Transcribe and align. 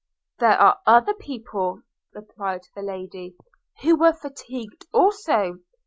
'There 0.39 0.59
are 0.59 0.79
other 0.87 1.13
people,' 1.13 1.83
replied 2.15 2.65
the 2.73 2.81
lady, 2.81 3.35
'who 3.83 3.95
were 3.95 4.11
fatigued 4.13 4.87
also. 4.91 5.59